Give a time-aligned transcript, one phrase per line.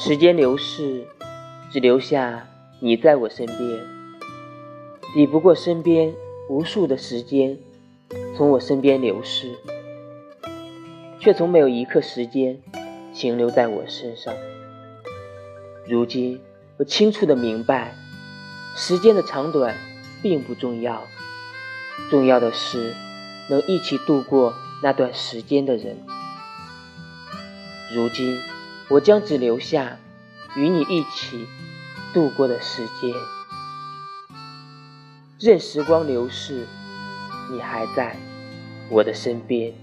[0.00, 1.08] 时间流逝，
[1.72, 2.46] 只留下
[2.78, 3.58] 你在我身边，
[5.12, 6.14] 抵不过身边
[6.48, 7.58] 无数的时间
[8.36, 9.56] 从我身边流逝，
[11.18, 12.60] 却从没有一刻时间
[13.12, 14.32] 停留在我身上。
[15.88, 16.40] 如今，
[16.76, 17.92] 我清楚的明白，
[18.76, 19.74] 时间的长短
[20.22, 21.02] 并不重要，
[22.08, 22.94] 重要的是
[23.50, 25.96] 能一起度过那段时间的人。
[27.92, 28.38] 如今。
[28.90, 29.98] 我将只留下
[30.56, 31.46] 与你一起
[32.14, 33.12] 度过的时间，
[35.38, 36.66] 任时光流逝，
[37.52, 38.16] 你还在
[38.88, 39.74] 我的身边。